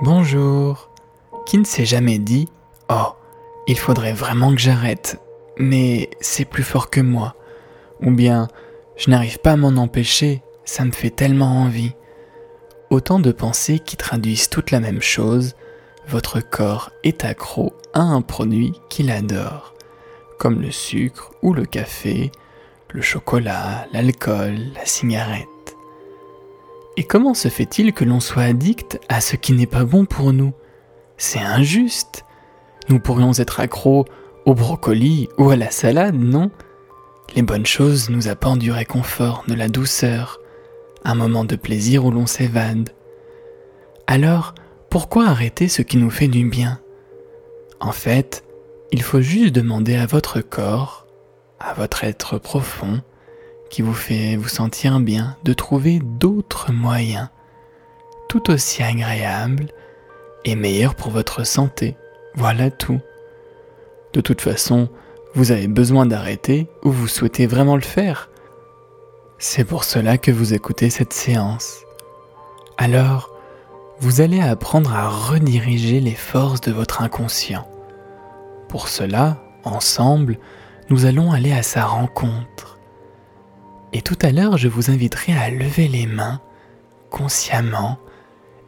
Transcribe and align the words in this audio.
Bonjour. 0.00 0.90
Qui 1.44 1.58
ne 1.58 1.64
s'est 1.64 1.84
jamais 1.84 2.18
dit 2.18 2.48
Oh, 2.88 3.16
il 3.66 3.76
faudrait 3.76 4.12
vraiment 4.12 4.54
que 4.54 4.60
j'arrête, 4.60 5.20
mais 5.56 6.08
c'est 6.20 6.44
plus 6.44 6.62
fort 6.62 6.88
que 6.88 7.00
moi. 7.00 7.34
Ou 8.00 8.12
bien 8.12 8.46
Je 8.96 9.10
n'arrive 9.10 9.40
pas 9.40 9.52
à 9.52 9.56
m'en 9.56 9.76
empêcher, 9.76 10.44
ça 10.64 10.84
me 10.84 10.92
fait 10.92 11.10
tellement 11.10 11.62
envie. 11.62 11.94
Autant 12.90 13.18
de 13.18 13.32
pensées 13.32 13.80
qui 13.80 13.96
traduisent 13.96 14.48
toute 14.48 14.70
la 14.70 14.78
même 14.78 15.02
chose. 15.02 15.56
Votre 16.06 16.38
corps 16.38 16.90
est 17.02 17.24
accro 17.24 17.74
à 17.92 18.00
un 18.00 18.22
produit 18.22 18.74
qu'il 18.88 19.10
adore, 19.10 19.74
comme 20.38 20.62
le 20.62 20.70
sucre 20.70 21.32
ou 21.42 21.52
le 21.52 21.64
café, 21.64 22.30
le 22.90 23.02
chocolat, 23.02 23.88
l'alcool, 23.92 24.58
la 24.76 24.86
cigarette. 24.86 25.48
Et 26.98 27.04
comment 27.04 27.32
se 27.32 27.46
fait-il 27.46 27.92
que 27.92 28.04
l'on 28.04 28.18
soit 28.18 28.42
addict 28.42 28.98
à 29.08 29.20
ce 29.20 29.36
qui 29.36 29.52
n'est 29.52 29.68
pas 29.68 29.84
bon 29.84 30.04
pour 30.04 30.32
nous? 30.32 30.52
C'est 31.16 31.38
injuste. 31.38 32.24
Nous 32.88 32.98
pourrions 32.98 33.32
être 33.34 33.60
accros 33.60 34.04
au 34.46 34.54
brocoli 34.54 35.28
ou 35.38 35.48
à 35.50 35.54
la 35.54 35.70
salade, 35.70 36.16
non? 36.16 36.50
Les 37.36 37.42
bonnes 37.42 37.66
choses 37.66 38.10
nous 38.10 38.26
apportent 38.26 38.58
du 38.58 38.72
réconfort, 38.72 39.44
de 39.46 39.54
la 39.54 39.68
douceur, 39.68 40.40
un 41.04 41.14
moment 41.14 41.44
de 41.44 41.54
plaisir 41.54 42.04
où 42.04 42.10
l'on 42.10 42.26
s'évade. 42.26 42.90
Alors, 44.08 44.56
pourquoi 44.90 45.28
arrêter 45.28 45.68
ce 45.68 45.82
qui 45.82 45.98
nous 45.98 46.10
fait 46.10 46.26
du 46.26 46.48
bien? 46.48 46.80
En 47.78 47.92
fait, 47.92 48.42
il 48.90 49.02
faut 49.02 49.20
juste 49.20 49.54
demander 49.54 49.94
à 49.94 50.06
votre 50.06 50.40
corps, 50.40 51.06
à 51.60 51.74
votre 51.74 52.02
être 52.02 52.38
profond, 52.38 53.02
qui 53.70 53.82
vous 53.82 53.94
fait 53.94 54.36
vous 54.36 54.48
sentir 54.48 55.00
bien, 55.00 55.36
de 55.44 55.52
trouver 55.52 56.00
d'autres 56.02 56.72
moyens, 56.72 57.28
tout 58.28 58.50
aussi 58.50 58.82
agréables 58.82 59.68
et 60.44 60.56
meilleurs 60.56 60.94
pour 60.94 61.10
votre 61.10 61.44
santé. 61.44 61.96
Voilà 62.34 62.70
tout. 62.70 63.00
De 64.12 64.20
toute 64.20 64.40
façon, 64.40 64.88
vous 65.34 65.52
avez 65.52 65.68
besoin 65.68 66.06
d'arrêter 66.06 66.68
ou 66.82 66.90
vous 66.90 67.08
souhaitez 67.08 67.46
vraiment 67.46 67.76
le 67.76 67.82
faire. 67.82 68.30
C'est 69.38 69.64
pour 69.64 69.84
cela 69.84 70.18
que 70.18 70.30
vous 70.30 70.54
écoutez 70.54 70.90
cette 70.90 71.12
séance. 71.12 71.82
Alors, 72.76 73.30
vous 74.00 74.20
allez 74.20 74.40
apprendre 74.40 74.94
à 74.94 75.08
rediriger 75.08 76.00
les 76.00 76.14
forces 76.14 76.60
de 76.60 76.72
votre 76.72 77.02
inconscient. 77.02 77.68
Pour 78.68 78.88
cela, 78.88 79.42
ensemble, 79.64 80.38
nous 80.90 81.04
allons 81.04 81.32
aller 81.32 81.52
à 81.52 81.62
sa 81.62 81.84
rencontre. 81.84 82.77
Et 83.92 84.02
tout 84.02 84.18
à 84.22 84.32
l'heure, 84.32 84.58
je 84.58 84.68
vous 84.68 84.90
inviterai 84.90 85.32
à 85.32 85.50
lever 85.50 85.88
les 85.88 86.06
mains 86.06 86.40
consciemment 87.10 87.98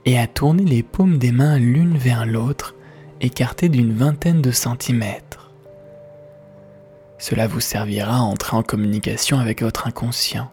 et 0.04 0.18
à 0.18 0.26
tourner 0.26 0.64
les 0.64 0.82
paumes 0.82 1.18
des 1.18 1.32
mains 1.32 1.58
l'une 1.58 1.96
vers 1.96 2.24
l'autre 2.24 2.74
écarté 3.20 3.68
d'une 3.68 3.92
vingtaine 3.92 4.40
de 4.40 4.50
centimètres. 4.50 5.50
Cela 7.18 7.46
vous 7.46 7.60
servira 7.60 8.16
à 8.16 8.20
entrer 8.20 8.56
en 8.56 8.62
communication 8.62 9.38
avec 9.38 9.62
votre 9.62 9.86
inconscient. 9.86 10.50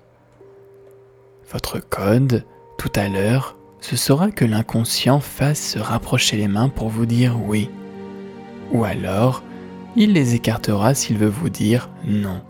Votre 1.50 1.80
code, 1.80 2.46
tout 2.78 2.92
à 2.96 3.08
l'heure, 3.08 3.56
ce 3.80 3.96
sera 3.96 4.32
que 4.32 4.44
l'inconscient 4.44 5.22
fasse 5.22 5.62
se 5.62 5.80
rapprocher 5.80 6.36
les 6.36 6.50
mains 6.50 6.68
pour 6.68 6.90
vous 6.90 7.06
dire 7.06 7.38
oui. 7.42 7.70
Ou 8.74 8.84
alors, 8.84 9.44
il 9.96 10.12
les 10.12 10.36
écartera 10.36 10.94
s'il 10.94 11.18
veut 11.18 11.30
vous 11.30 11.50
dire 11.50 11.90
non. 12.04 12.42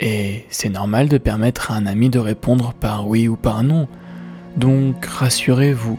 Et 0.00 0.46
c'est 0.48 0.70
normal 0.70 1.08
de 1.08 1.18
permettre 1.18 1.70
à 1.70 1.74
un 1.74 1.86
ami 1.86 2.08
de 2.08 2.18
répondre 2.18 2.72
par 2.72 3.06
oui 3.06 3.28
ou 3.28 3.36
par 3.36 3.62
non. 3.62 3.86
Donc 4.56 5.04
rassurez-vous, 5.04 5.98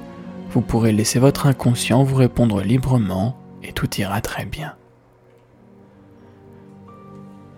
vous 0.52 0.62
pourrez 0.62 0.92
laisser 0.92 1.20
votre 1.20 1.46
inconscient 1.46 2.04
vous 2.04 2.16
répondre 2.16 2.62
librement 2.62 3.38
et 3.64 3.72
tout 3.74 3.90
ira 3.98 4.20
très 4.22 4.46
bien. 4.46 4.74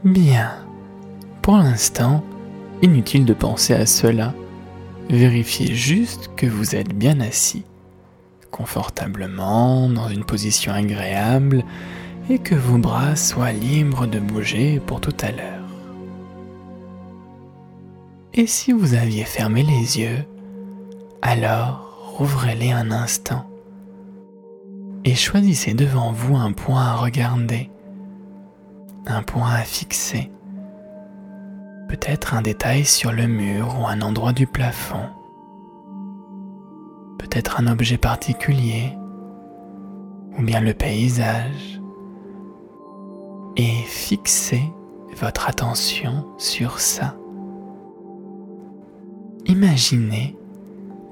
Bien. 0.04 0.52
Pour 1.42 1.56
l'instant, 1.58 2.26
inutile 2.82 3.24
de 3.24 3.34
penser 3.34 3.74
à 3.74 3.86
cela. 3.86 4.34
Vérifiez 5.10 5.74
juste 5.74 6.30
que 6.36 6.46
vous 6.46 6.76
êtes 6.76 6.94
bien 6.94 7.22
assis, 7.22 7.64
confortablement, 8.52 9.90
dans 9.90 10.10
une 10.10 10.26
position 10.26 10.74
agréable, 10.74 11.64
et 12.30 12.40
que 12.40 12.56
vos 12.56 12.78
bras 12.78 13.16
soient 13.16 13.52
libres 13.52 14.08
de 14.08 14.20
bouger 14.20 14.82
pour 14.86 15.02
tout 15.02 15.16
à 15.22 15.32
l'heure. 15.32 15.63
Et 18.36 18.48
si 18.48 18.72
vous 18.72 18.96
aviez 18.96 19.26
fermé 19.26 19.62
les 19.62 20.00
yeux, 20.00 20.26
alors 21.22 22.16
rouvrez-les 22.18 22.72
un 22.72 22.90
instant 22.90 23.46
et 25.06 25.14
choisissez 25.14 25.76
devant 25.76 26.12
vous 26.12 26.36
un 26.36 26.52
point 26.52 26.82
à 26.82 26.96
regarder, 26.96 27.70
un 29.06 29.22
point 29.22 29.52
à 29.52 29.62
fixer, 29.62 30.32
peut-être 31.90 32.34
un 32.34 32.42
détail 32.42 32.86
sur 32.86 33.12
le 33.12 33.28
mur 33.28 33.76
ou 33.80 33.86
un 33.86 34.02
endroit 34.02 34.34
du 34.34 34.48
plafond, 34.48 35.06
peut-être 37.20 37.60
un 37.60 37.68
objet 37.68 38.00
particulier 38.00 38.98
ou 40.40 40.42
bien 40.42 40.60
le 40.60 40.74
paysage, 40.74 41.80
et 43.58 43.84
fixez 43.86 44.64
votre 45.22 45.48
attention 45.48 46.26
sur 46.40 46.80
ça. 46.80 47.16
Imaginez 49.54 50.36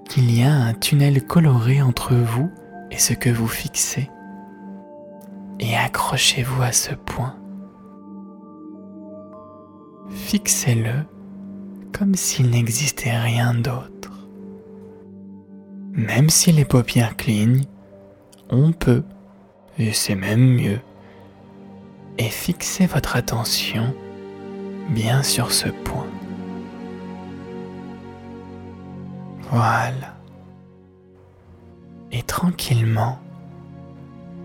qu'il 0.09 0.35
y 0.35 0.41
a 0.41 0.51
un 0.51 0.73
tunnel 0.73 1.23
coloré 1.23 1.79
entre 1.79 2.15
vous 2.15 2.49
et 2.89 2.97
ce 2.97 3.13
que 3.13 3.29
vous 3.29 3.47
fixez. 3.47 4.09
Et 5.59 5.75
accrochez-vous 5.77 6.63
à 6.63 6.71
ce 6.71 6.95
point. 6.95 7.35
Fixez-le 10.09 11.05
comme 11.95 12.15
s'il 12.15 12.49
n'existait 12.49 13.15
rien 13.15 13.53
d'autre. 13.53 14.27
Même 15.91 16.31
si 16.31 16.51
les 16.51 16.65
paupières 16.65 17.17
clignent, 17.17 17.65
on 18.49 18.71
peut, 18.71 19.03
et 19.77 19.93
c'est 19.93 20.15
même 20.15 20.55
mieux, 20.55 20.79
et 22.17 22.29
fixez 22.29 22.87
votre 22.87 23.15
attention 23.15 23.93
bien 24.89 25.21
sur 25.21 25.51
ce 25.51 25.69
point. 25.69 26.07
Voilà. 29.51 30.15
Et 32.13 32.23
tranquillement, 32.23 33.19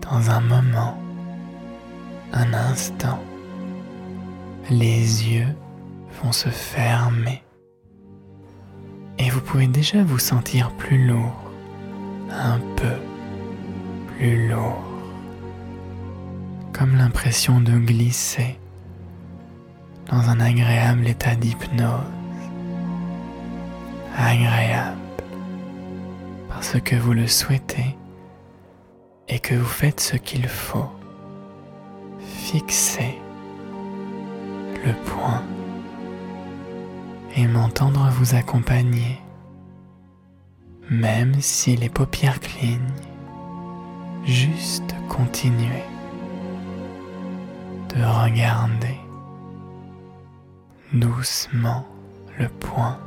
dans 0.01 0.29
un 0.29 0.41
moment, 0.41 0.97
un 2.33 2.53
instant, 2.53 3.19
les 4.69 5.29
yeux 5.29 5.55
vont 6.21 6.33
se 6.33 6.49
fermer. 6.49 7.41
Et 9.17 9.29
vous 9.29 9.39
pouvez 9.39 9.67
déjà 9.67 10.03
vous 10.03 10.19
sentir 10.19 10.71
plus 10.71 11.07
lourd, 11.07 11.51
un 12.29 12.59
peu 12.75 12.95
plus 14.07 14.49
lourd, 14.49 14.83
comme 16.73 16.97
l'impression 16.97 17.61
de 17.61 17.77
glisser 17.77 18.59
dans 20.09 20.29
un 20.29 20.39
agréable 20.41 21.07
état 21.07 21.35
d'hypnose 21.35 22.16
agréable 24.17 24.97
parce 26.49 26.79
que 26.81 26.95
vous 26.95 27.13
le 27.13 27.27
souhaitez 27.27 27.95
et 29.27 29.39
que 29.39 29.53
vous 29.53 29.65
faites 29.65 29.99
ce 29.99 30.17
qu'il 30.17 30.47
faut. 30.47 30.89
Fixez 32.19 33.17
le 34.85 34.93
point 35.05 35.43
et 37.35 37.45
m'entendre 37.45 38.09
vous 38.11 38.35
accompagner, 38.35 39.21
même 40.89 41.35
si 41.39 41.75
les 41.75 41.89
paupières 41.89 42.39
clignent, 42.39 42.81
juste 44.25 44.95
continuer 45.09 45.83
de 47.89 48.03
regarder 48.03 48.97
doucement 50.93 51.85
le 52.39 52.47
point 52.49 52.97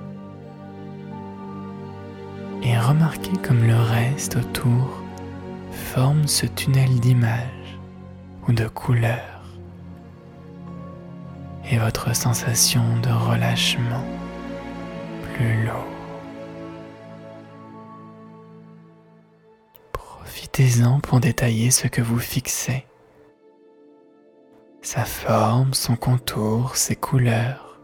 et 2.63 2.79
remarquez 2.79 3.37
comme 3.43 3.67
le 3.67 3.77
reste 3.77 4.37
autour 4.37 5.03
forme 5.73 6.27
ce 6.27 6.47
tunnel 6.47 7.01
d'images 7.01 7.79
ou 8.47 8.53
de 8.53 8.69
couleurs. 8.69 9.43
Et 11.71 11.79
votre 11.79 12.15
sensation 12.15 12.83
de 13.03 13.11
relâchement 13.11 14.05
plus 15.35 15.65
lourd. 15.65 15.85
Profitez-en 19.93 21.01
pour 21.01 21.21
détailler 21.21 21.71
ce 21.71 21.87
que 21.87 22.03
vous 22.03 22.19
fixez, 22.19 22.87
sa 24.83 25.05
forme, 25.05 25.75
son 25.75 25.97
contour, 25.97 26.77
ses 26.77 26.97
couleurs, 26.97 27.79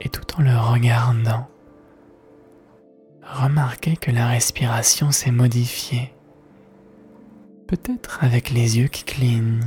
et 0.00 0.08
tout 0.08 0.24
en 0.38 0.42
le 0.42 0.56
regardant, 0.56 1.48
remarquez 3.26 3.96
que 3.96 4.10
la 4.10 4.28
respiration 4.28 5.10
s'est 5.10 5.30
modifiée. 5.30 6.12
Peut-être 7.66 8.22
avec 8.22 8.50
les 8.50 8.78
yeux 8.78 8.88
qui 8.88 9.04
clignent, 9.04 9.60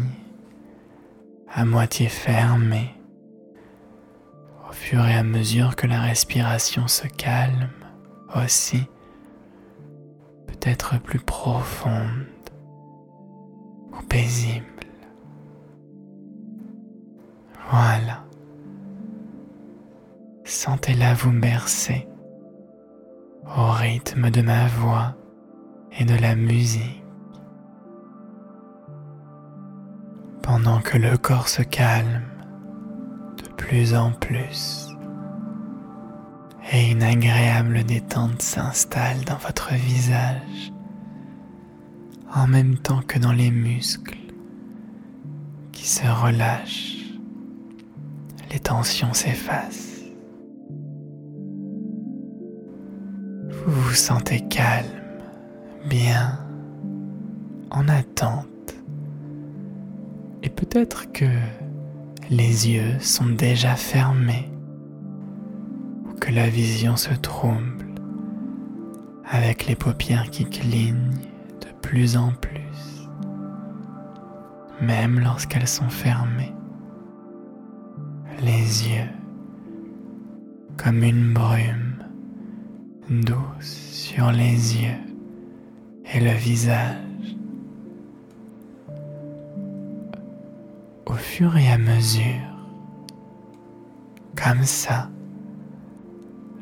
à 1.52 1.66
moitié 1.66 2.08
fermés. 2.08 2.96
Au 4.70 4.72
fur 4.72 5.06
et 5.06 5.16
à 5.16 5.24
mesure 5.24 5.76
que 5.76 5.88
la 5.88 6.02
respiration 6.02 6.88
se 6.88 7.08
calme 7.08 7.70
aussi, 8.36 8.84
peut-être 10.48 11.02
plus 11.02 11.20
profonde 11.20 12.28
ou 13.92 14.02
paisible. 14.04 14.66
Voilà. 17.72 18.24
Sentez-la 20.46 21.14
vous 21.14 21.32
bercer 21.32 22.09
au 23.58 23.72
rythme 23.72 24.30
de 24.30 24.42
ma 24.42 24.68
voix 24.68 25.16
et 25.98 26.06
de 26.06 26.16
la 26.16 26.36
musique. 26.36 27.04
Pendant 30.42 30.80
que 30.82 30.98
le 30.98 31.18
corps 31.18 31.48
se 31.48 31.62
calme 31.62 32.22
de 33.38 33.50
plus 33.56 33.96
en 33.96 34.12
plus 34.12 34.88
et 36.72 36.92
une 36.92 37.04
agréable 37.04 37.84
détente 37.84 38.42
s'installe 38.42 39.24
dans 39.26 39.38
votre 39.38 39.74
visage 39.74 40.72
en 42.34 42.48
même 42.48 42.78
temps 42.78 43.02
que 43.02 43.18
dans 43.18 43.32
les 43.32 43.52
muscles 43.52 44.18
qui 45.72 45.88
se 45.88 46.06
relâchent, 46.06 46.98
les 48.52 48.60
tensions 48.60 49.14
s'effacent. 49.14 49.99
Vous 53.66 53.82
vous 53.82 53.94
sentez 53.94 54.40
calme, 54.42 54.88
bien, 55.90 56.40
en 57.72 57.88
attente. 57.88 58.48
Et 60.44 60.50
peut-être 60.50 61.12
que 61.12 61.26
les 62.30 62.70
yeux 62.70 63.00
sont 63.00 63.28
déjà 63.28 63.76
fermés 63.76 64.50
ou 66.06 66.18
que 66.20 66.32
la 66.32 66.48
vision 66.50 66.96
se 66.96 67.14
trouble 67.14 67.86
avec 69.30 69.68
les 69.68 69.76
paupières 69.76 70.30
qui 70.30 70.46
clignent 70.46 71.18
de 71.62 71.68
plus 71.82 72.18
en 72.18 72.32
plus, 72.32 73.10
même 74.82 75.20
lorsqu'elles 75.20 75.68
sont 75.68 75.90
fermées. 75.90 76.54
Les 78.42 78.88
yeux 78.90 79.10
comme 80.78 81.04
une 81.04 81.34
brume 81.34 81.89
douce 83.10 83.90
sur 83.92 84.32
les 84.32 84.78
yeux 84.78 85.00
et 86.14 86.20
le 86.20 86.32
visage. 86.32 87.06
Au 91.08 91.14
fur 91.14 91.58
et 91.58 91.72
à 91.72 91.78
mesure, 91.78 92.24
comme 94.36 94.64
ça, 94.64 95.10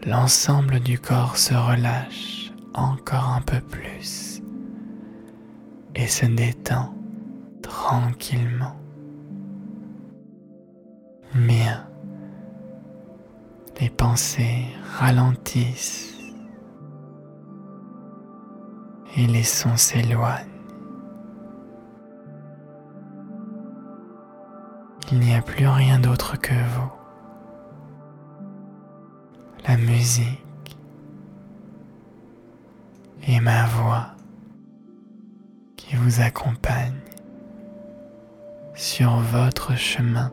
l'ensemble 0.06 0.80
du 0.80 1.00
corps 1.00 1.38
se 1.38 1.54
relâche 1.54 2.52
encore 2.74 3.30
un 3.30 3.42
peu 3.42 3.60
plus 3.60 4.42
et 5.96 6.08
se 6.08 6.26
détend 6.26 6.94
tranquillement. 7.62 8.78
Bien, 11.36 11.86
les 13.82 13.90
pensées 13.90 14.66
ralentissent 14.98 16.17
et 19.18 19.26
les 19.26 19.44
sons 19.44 19.76
s'éloignent. 19.76 20.46
Il 25.12 25.20
n'y 25.20 25.34
a 25.34 25.42
plus 25.42 25.68
rien 25.68 26.00
d'autre 26.00 26.38
que 26.38 26.54
vous. 26.54 26.92
La 29.68 29.76
musique 29.76 30.78
et 33.28 33.40
ma 33.40 33.66
voix 33.66 34.08
qui 35.76 35.96
vous 35.96 36.22
accompagne 36.22 37.00
sur 38.76 39.18
votre 39.18 39.76
chemin, 39.76 40.32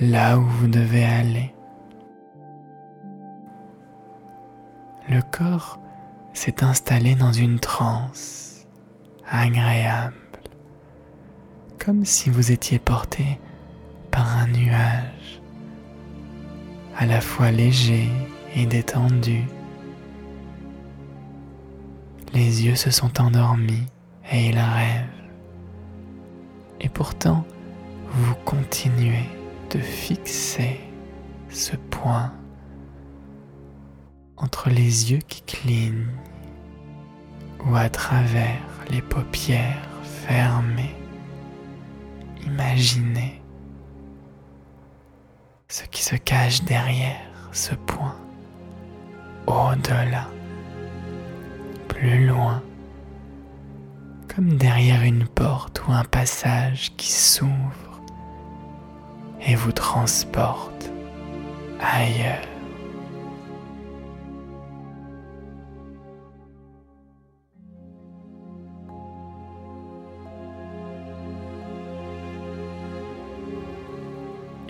là 0.00 0.38
où 0.38 0.42
vous 0.42 0.68
devez 0.68 1.04
aller. 1.04 1.54
Le 5.10 5.20
corps 5.30 5.83
s'est 6.34 6.62
installé 6.64 7.14
dans 7.14 7.32
une 7.32 7.60
transe 7.60 8.66
agréable, 9.30 10.14
comme 11.78 12.04
si 12.04 12.28
vous 12.28 12.52
étiez 12.52 12.78
porté 12.78 13.38
par 14.10 14.36
un 14.36 14.48
nuage, 14.48 15.40
à 16.96 17.06
la 17.06 17.20
fois 17.20 17.50
léger 17.50 18.10
et 18.54 18.66
détendu. 18.66 19.44
Les 22.32 22.64
yeux 22.64 22.76
se 22.76 22.90
sont 22.90 23.20
endormis 23.20 23.86
et 24.30 24.48
ils 24.48 24.58
rêvent. 24.58 25.08
Et 26.80 26.88
pourtant, 26.88 27.44
vous 28.10 28.34
continuez 28.44 29.28
de 29.70 29.78
fixer 29.78 30.80
ce 31.48 31.76
point 31.76 32.32
entre 34.44 34.68
les 34.68 35.10
yeux 35.10 35.22
qui 35.26 35.40
clignent 35.40 36.12
ou 37.66 37.74
à 37.76 37.88
travers 37.88 38.60
les 38.90 39.00
paupières 39.00 39.88
fermées. 40.02 40.94
Imaginez 42.44 43.40
ce 45.68 45.84
qui 45.84 46.04
se 46.04 46.16
cache 46.16 46.62
derrière 46.64 47.24
ce 47.52 47.74
point, 47.74 48.16
au-delà, 49.46 50.28
plus 51.88 52.26
loin, 52.26 52.62
comme 54.34 54.58
derrière 54.58 55.02
une 55.04 55.26
porte 55.26 55.82
ou 55.88 55.92
un 55.92 56.04
passage 56.04 56.92
qui 56.98 57.10
s'ouvre 57.10 58.02
et 59.40 59.54
vous 59.54 59.72
transporte 59.72 60.90
ailleurs. 61.80 62.53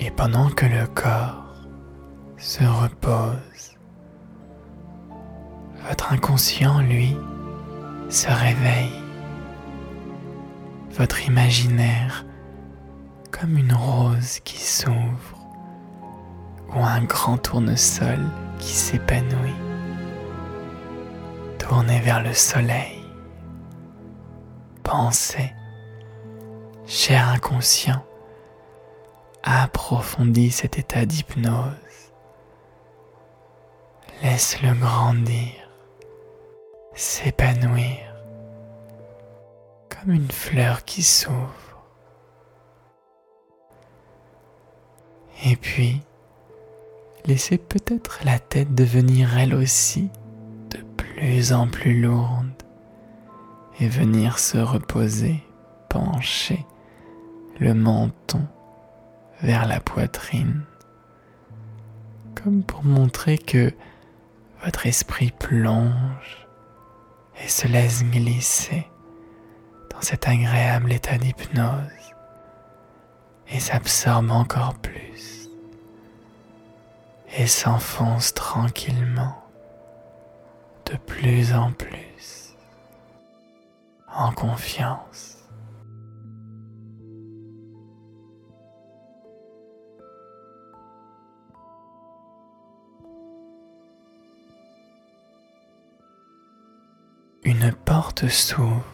Et 0.04 0.10
pendant 0.10 0.50
que 0.50 0.66
le 0.66 0.86
corps 0.86 1.46
se 2.36 2.62
repose, 2.62 3.78
votre 5.88 6.12
inconscient, 6.12 6.80
lui, 6.80 7.16
se 8.10 8.28
réveille. 8.28 9.00
Votre 10.90 11.26
imaginaire 11.26 12.26
comme 13.30 13.56
une 13.56 13.72
rose 13.72 14.40
qui 14.40 14.58
s'ouvre 14.58 15.38
ou 16.74 16.84
un 16.84 17.02
grand 17.04 17.38
tournesol 17.38 18.20
qui 18.58 18.74
s'épanouit. 18.74 19.56
Tournez 21.58 22.00
vers 22.00 22.22
le 22.22 22.34
soleil. 22.34 23.02
Pensez, 24.82 25.50
cher 26.84 27.30
inconscient, 27.30 28.04
approfondis 29.44 30.50
cet 30.50 30.78
état 30.78 31.04
d'hypnose. 31.04 31.74
Laisse-le 34.22 34.72
grandir, 34.74 35.52
s'épanouir, 36.94 38.14
comme 39.90 40.12
une 40.12 40.30
fleur 40.30 40.84
qui 40.84 41.02
s'ouvre. 41.02 41.84
Et 45.44 45.56
puis, 45.56 46.00
laissez 47.26 47.58
peut-être 47.58 48.20
la 48.24 48.38
tête 48.38 48.74
devenir 48.74 49.36
elle 49.36 49.54
aussi 49.54 50.08
de 50.70 50.78
plus 50.96 51.52
en 51.52 51.68
plus 51.68 52.00
lourde 52.00 52.62
et 53.78 53.88
venir 53.88 54.38
se 54.38 54.56
reposer, 54.56 55.42
pencher 55.90 56.64
le 57.60 57.74
menton 57.74 58.46
vers 59.44 59.66
la 59.66 59.78
poitrine, 59.78 60.62
comme 62.34 62.62
pour 62.62 62.82
montrer 62.82 63.36
que 63.36 63.74
votre 64.64 64.86
esprit 64.86 65.32
plonge 65.38 66.48
et 67.44 67.48
se 67.48 67.68
laisse 67.68 68.04
glisser 68.04 68.86
dans 69.90 70.00
cet 70.00 70.28
agréable 70.28 70.92
état 70.92 71.18
d'hypnose 71.18 72.14
et 73.50 73.60
s'absorbe 73.60 74.30
encore 74.30 74.74
plus 74.76 75.50
et 77.36 77.46
s'enfonce 77.46 78.32
tranquillement 78.32 79.36
de 80.90 80.96
plus 80.96 81.52
en 81.52 81.70
plus 81.72 82.56
en 84.08 84.32
confiance. 84.32 85.33
Porte 98.04 98.28
s'ouvre, 98.28 98.84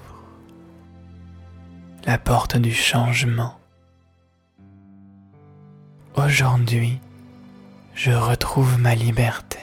la 2.06 2.16
porte 2.16 2.56
du 2.56 2.72
changement. 2.72 3.58
Aujourd'hui, 6.14 7.00
je 7.96 8.12
retrouve 8.12 8.78
ma 8.78 8.94
liberté. 8.94 9.58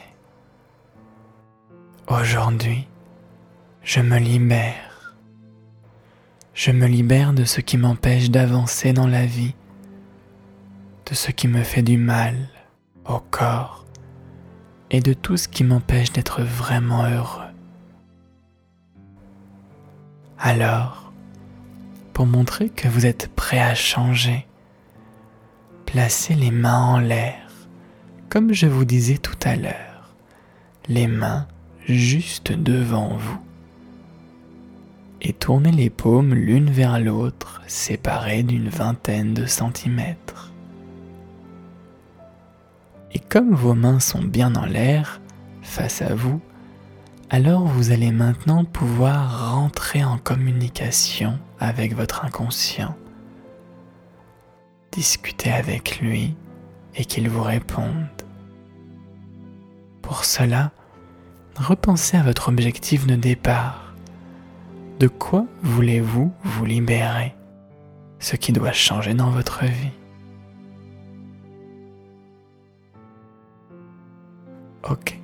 Aujourd'hui, 2.08 2.90
je 3.84 4.02
me 4.02 4.18
libère. 4.20 5.16
Je 6.54 6.72
me 6.72 6.86
libère 6.86 7.32
de 7.32 7.46
ce 7.46 7.62
qui 7.62 7.78
m'empêche 7.78 8.30
d'avancer 8.30 8.92
dans 8.92 9.08
la 9.08 9.26
vie, 9.26 9.56
de 11.06 11.16
ce 11.16 11.32
qui 11.32 11.48
me 11.48 11.64
fait 11.64 11.84
du 11.84 11.98
mal 11.98 12.36
au 13.06 13.20
corps 13.32 13.86
et 14.92 15.00
de 15.00 15.14
tout 15.14 15.38
ce 15.38 15.48
qui 15.48 15.64
m'empêche 15.64 16.12
d'être 16.12 16.42
vraiment 16.42 17.06
heureux. 17.06 17.47
Alors, 20.40 21.12
pour 22.14 22.28
montrer 22.28 22.70
que 22.70 22.88
vous 22.88 23.08
êtes 23.08 23.28
prêt 23.36 23.60
à 23.60 23.74
changer, 23.74 24.46
placez 25.88 26.36
les 26.36 26.52
mains 26.52 26.80
en 26.80 27.00
l'air, 27.00 27.50
comme 28.30 28.54
je 28.54 28.68
vous 28.68 28.86
disais 28.86 29.18
tout 29.18 29.38
à 29.44 29.56
l'heure, 29.56 30.14
les 30.88 31.08
mains 31.08 31.48
juste 31.88 32.52
devant 32.52 33.18
vous. 33.18 33.40
Et 35.22 35.34
tournez 35.34 35.72
les 35.72 35.90
paumes 35.90 36.36
l'une 36.36 36.70
vers 36.70 37.00
l'autre, 37.00 37.62
séparées 37.66 38.44
d'une 38.44 38.70
vingtaine 38.70 39.34
de 39.34 39.48
centimètres. 39.48 40.52
Et 43.12 43.20
comme 43.20 43.56
vos 43.56 43.74
mains 43.74 44.00
sont 44.00 44.22
bien 44.22 44.54
en 44.56 44.66
l'air, 44.66 45.20
face 45.64 46.04
à 46.04 46.14
vous, 46.14 46.40
alors 47.30 47.66
vous 47.66 47.92
allez 47.92 48.12
maintenant 48.12 48.64
pouvoir 48.64 49.54
rentrer 49.54 50.04
en 50.04 50.18
communication 50.18 51.38
avec 51.60 51.96
votre 51.96 52.24
inconscient, 52.24 52.96
discuter 54.92 55.52
avec 55.52 56.00
lui 56.00 56.36
et 56.96 57.06
qu'il 57.06 57.30
vous 57.30 57.44
réponde. 57.44 58.08
Pour 60.02 60.24
cela, 60.24 60.72
repensez 61.58 62.16
à 62.16 62.24
votre 62.24 62.48
objectif 62.48 63.06
de 63.06 63.16
départ. 63.16 63.94
De 65.00 65.08
quoi 65.08 65.46
voulez-vous 65.62 66.32
vous 66.44 66.66
libérer? 66.66 67.36
Ce 68.20 68.36
qui 68.36 68.52
doit 68.54 68.72
changer 68.72 69.14
dans 69.14 69.30
votre 69.30 69.66
vie. 69.66 69.92
Ok. 74.90 75.17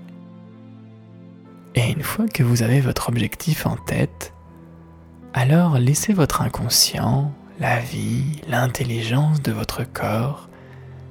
Et 1.75 1.91
une 1.91 2.03
fois 2.03 2.27
que 2.27 2.43
vous 2.43 2.61
avez 2.61 2.81
votre 2.81 3.09
objectif 3.09 3.65
en 3.65 3.75
tête, 3.75 4.33
alors 5.33 5.79
laissez 5.79 6.13
votre 6.13 6.41
inconscient, 6.41 7.31
la 7.59 7.79
vie, 7.79 8.41
l'intelligence 8.47 9.41
de 9.41 9.51
votre 9.51 9.83
corps 9.83 10.49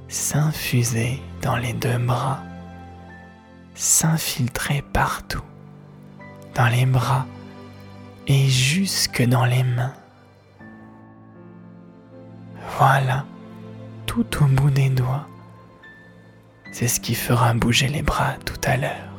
s'infuser 0.08 1.20
dans 1.40 1.56
les 1.56 1.72
deux 1.72 1.98
bras, 1.98 2.40
s'infiltrer 3.74 4.84
partout, 4.92 5.42
dans 6.54 6.68
les 6.68 6.86
bras 6.86 7.26
et 8.26 8.48
jusque 8.48 9.22
dans 9.22 9.46
les 9.46 9.64
mains. 9.64 9.94
Voilà, 12.78 13.24
tout 14.06 14.26
au 14.42 14.46
bout 14.46 14.70
des 14.70 14.90
doigts. 14.90 15.26
C'est 16.72 16.88
ce 16.88 17.00
qui 17.00 17.14
fera 17.14 17.52
bouger 17.54 17.88
les 17.88 18.02
bras 18.02 18.34
tout 18.44 18.60
à 18.64 18.76
l'heure. 18.76 19.11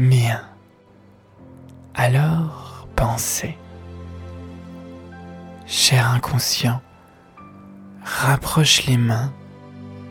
Bien. 0.00 0.40
Alors 1.92 2.88
pensez. 2.96 3.58
Cher 5.66 6.10
inconscient, 6.10 6.80
rapproche 8.02 8.86
les 8.86 8.96
mains 8.96 9.30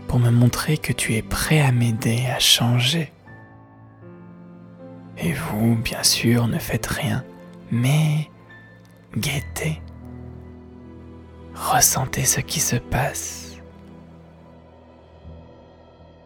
pour 0.08 0.20
me 0.20 0.30
montrer 0.30 0.78
que 0.78 0.94
tu 0.94 1.16
es 1.16 1.24
prêt 1.24 1.62
à 1.62 1.72
m'aider 1.72 2.28
à 2.28 2.38
changer. 2.38 3.12
Et 5.18 5.34
vous, 5.34 5.76
bien 5.78 6.04
sûr, 6.04 6.48
ne 6.48 6.60
faites 6.60 6.86
rien, 6.86 7.26
mais 7.72 8.30
guettez. 9.18 9.82
Ressentez 11.56 12.26
ce 12.26 12.42
qui 12.42 12.60
se 12.60 12.76
passe. 12.76 13.58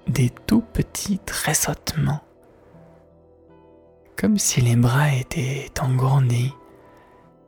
Des 0.09 0.31
tout 0.47 0.65
petits 0.73 1.19
tressautements 1.19 2.23
comme 4.17 4.37
si 4.37 4.61
les 4.61 4.75
bras 4.75 5.13
étaient 5.13 5.69
engourdis 5.81 6.53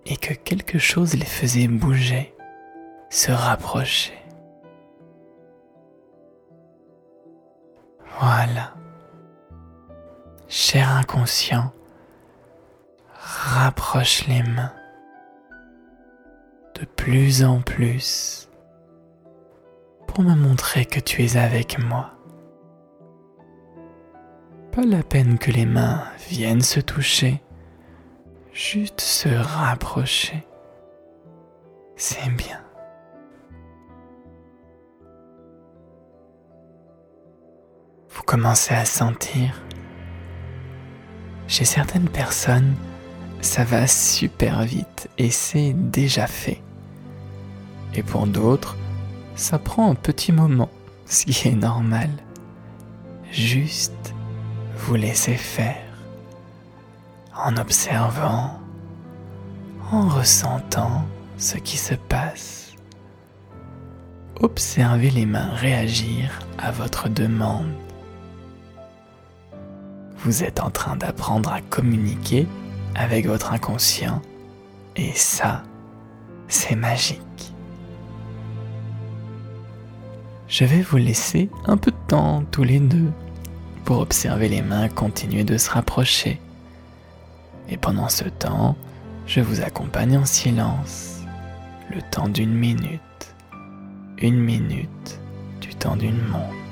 et 0.06 0.18
que 0.18 0.34
quelque 0.34 0.78
chose 0.78 1.16
les 1.16 1.26
faisait 1.26 1.68
bouger, 1.68 2.36
se 3.10 3.32
rapprocher. 3.32 4.14
Voilà. 8.20 8.74
Cher 10.48 10.90
inconscient, 10.90 11.74
rapproche 13.14 14.28
les 14.28 14.44
mains 14.44 14.74
de 16.80 16.86
plus 16.86 17.44
en 17.44 17.62
plus 17.62 18.50
pour 20.08 20.24
me 20.24 20.36
montrer 20.36 20.86
que 20.86 21.00
tu 21.00 21.24
es 21.24 21.38
avec 21.38 21.80
moi. 21.80 22.15
Pas 24.76 24.86
la 24.86 25.04
peine 25.04 25.38
que 25.38 25.52
les 25.52 25.66
mains 25.66 26.04
viennent 26.28 26.60
se 26.60 26.82
toucher, 26.82 27.42
juste 28.52 29.00
se 29.00 29.30
rapprocher. 29.30 30.46
C'est 31.96 32.30
bien. 32.32 32.60
Vous 38.10 38.24
commencez 38.24 38.74
à 38.74 38.84
sentir. 38.84 39.64
Chez 41.48 41.64
certaines 41.64 42.10
personnes, 42.10 42.76
ça 43.40 43.64
va 43.64 43.88
super 43.88 44.64
vite 44.64 45.10
et 45.18 45.30
c'est 45.30 45.72
déjà 45.72 46.28
fait. 46.28 46.62
Et 47.94 48.04
pour 48.04 48.28
d'autres, 48.28 48.76
ça 49.36 49.58
prend 49.58 49.90
un 49.90 49.96
petit 49.96 50.34
moment, 50.34 50.70
ce 51.06 51.24
qui 51.28 51.48
est 51.48 51.56
normal. 51.56 52.10
Juste 53.32 54.15
vous 54.78 54.96
laissez 54.96 55.36
faire 55.36 55.82
en 57.36 57.58
observant, 57.58 58.60
en 59.92 60.08
ressentant 60.08 61.06
ce 61.38 61.58
qui 61.58 61.78
se 61.78 61.96
passe. 61.96 62.74
Observez 64.40 65.10
les 65.10 65.26
mains 65.26 65.54
réagir 65.54 66.40
à 66.58 66.72
votre 66.72 67.10
demande. 67.10 67.72
Vous 70.20 70.44
êtes 70.44 70.60
en 70.60 70.72
train 70.72 70.96
d'apprendre 70.96 71.52
à 71.52 71.62
communiquer 71.62 72.48
avec 72.96 73.28
votre 73.28 73.54
inconscient 73.54 74.22
et 74.96 75.12
ça, 75.14 75.64
c'est 76.48 76.76
magique. 76.76 77.22
Je 80.48 80.64
vais 80.64 80.82
vous 80.82 80.98
laisser 80.98 81.50
un 81.66 81.76
peu 81.76 81.92
de 81.92 82.08
temps 82.08 82.44
tous 82.52 82.64
les 82.64 82.80
deux 82.80 83.12
pour 83.86 84.00
observer 84.00 84.50
les 84.50 84.64
mains 84.64 84.90
continuer 84.90 85.44
de 85.44 85.58
se 85.58 85.70
rapprocher. 85.70 86.42
Et 87.70 87.78
pendant 87.78 88.10
ce 88.10 88.26
temps, 88.26 88.76
je 89.28 89.42
vous 89.42 89.62
accompagne 89.62 90.18
en 90.18 90.26
silence, 90.26 91.22
le 91.94 92.02
temps 92.12 92.28
d'une 92.28 92.54
minute, 92.54 93.00
une 94.18 94.40
minute 94.40 95.20
du 95.62 95.74
temps 95.76 95.96
d'une 95.96 96.22
montre. 96.28 96.65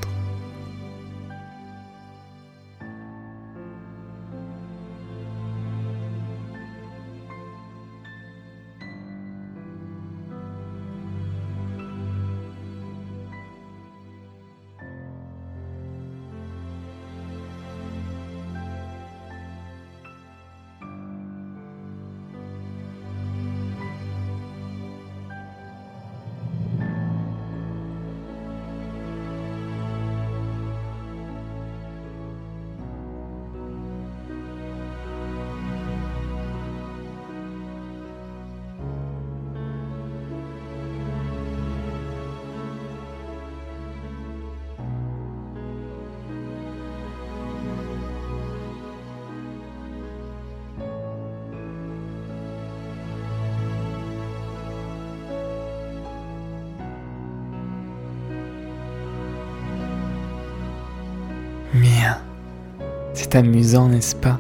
Amusant, 63.36 63.90
n'est-ce 63.90 64.16
pas? 64.16 64.40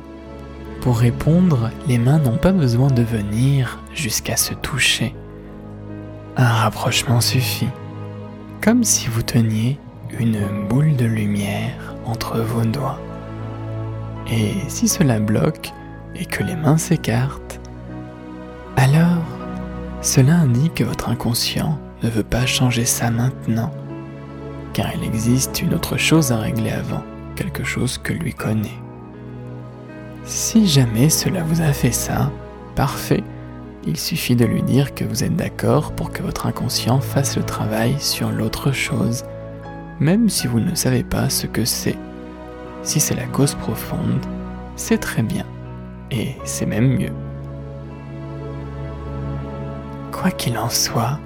Pour 0.81 0.99
répondre, 0.99 1.71
les 1.87 1.97
mains 1.97 2.19
n'ont 2.19 2.37
pas 2.37 2.51
besoin 2.51 2.89
de 2.91 3.01
venir 3.01 3.79
jusqu'à 3.95 4.37
se 4.37 4.53
toucher. 4.53 5.15
Un 6.37 6.47
rapprochement 6.47 7.19
suffit, 7.19 7.69
comme 8.61 8.83
si 8.83 9.07
vous 9.07 9.23
teniez 9.23 9.79
une 10.19 10.67
boule 10.69 10.95
de 10.95 11.05
lumière 11.05 11.95
entre 12.05 12.39
vos 12.39 12.65
doigts. 12.65 12.99
Et 14.29 14.53
si 14.67 14.87
cela 14.87 15.19
bloque 15.19 15.71
et 16.13 16.25
que 16.25 16.43
les 16.43 16.55
mains 16.55 16.77
s'écartent, 16.77 17.59
alors 18.77 19.23
cela 20.01 20.35
indique 20.35 20.75
que 20.75 20.83
votre 20.83 21.09
inconscient 21.09 21.79
ne 22.03 22.09
veut 22.09 22.23
pas 22.23 22.45
changer 22.45 22.85
ça 22.85 23.09
maintenant, 23.09 23.71
car 24.73 24.87
il 24.95 25.03
existe 25.03 25.63
une 25.63 25.73
autre 25.73 25.97
chose 25.97 26.31
à 26.31 26.37
régler 26.37 26.71
avant, 26.71 27.03
quelque 27.35 27.63
chose 27.63 27.97
que 27.97 28.13
lui 28.13 28.33
connaît. 28.33 28.82
Si 30.25 30.67
jamais 30.67 31.09
cela 31.09 31.43
vous 31.43 31.61
a 31.61 31.73
fait 31.73 31.91
ça, 31.91 32.31
parfait, 32.75 33.23
il 33.85 33.97
suffit 33.97 34.37
de 34.37 34.45
lui 34.45 34.63
dire 34.63 34.95
que 34.95 35.03
vous 35.03 35.23
êtes 35.23 35.35
d'accord 35.35 35.91
pour 35.91 36.11
que 36.11 36.23
votre 36.23 36.45
inconscient 36.45 37.01
fasse 37.01 37.35
le 37.35 37.43
travail 37.43 37.95
sur 37.99 38.31
l'autre 38.31 38.71
chose, 38.71 39.25
même 39.99 40.29
si 40.29 40.47
vous 40.47 40.61
ne 40.61 40.75
savez 40.75 41.03
pas 41.03 41.29
ce 41.29 41.45
que 41.45 41.65
c'est. 41.65 41.97
Si 42.83 43.01
c'est 43.01 43.15
la 43.15 43.25
cause 43.25 43.55
profonde, 43.55 44.25
c'est 44.77 44.97
très 44.97 45.23
bien, 45.23 45.45
et 46.09 46.35
c'est 46.45 46.65
même 46.65 46.97
mieux. 46.97 47.13
Quoi 50.11 50.31
qu'il 50.31 50.57
en 50.57 50.69
soit, 50.69 51.19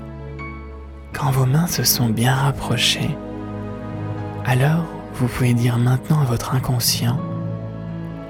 quand 1.14 1.30
vos 1.30 1.46
mains 1.46 1.68
se 1.68 1.84
sont 1.84 2.10
bien 2.10 2.34
rapprochées, 2.34 3.16
alors 4.46 4.86
vous 5.16 5.28
pouvez 5.28 5.54
dire 5.54 5.78
maintenant 5.78 6.22
à 6.22 6.26
votre 6.26 6.56
inconscient, 6.56 7.20